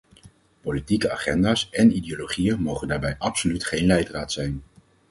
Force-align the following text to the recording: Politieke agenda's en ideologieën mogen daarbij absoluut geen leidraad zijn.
Politieke 0.61 1.11
agenda's 1.11 1.69
en 1.69 1.95
ideologieën 1.95 2.61
mogen 2.61 2.87
daarbij 2.87 3.15
absoluut 3.17 3.65
geen 3.65 3.85
leidraad 3.85 4.31
zijn. 4.31 4.63